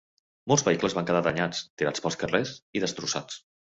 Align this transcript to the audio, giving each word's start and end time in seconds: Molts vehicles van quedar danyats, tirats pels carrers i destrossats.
Molts 0.51 0.63
vehicles 0.69 0.95
van 0.99 1.07
quedar 1.09 1.21
danyats, 1.29 1.61
tirats 1.81 2.05
pels 2.07 2.21
carrers 2.25 2.55
i 2.81 2.87
destrossats. 2.87 3.39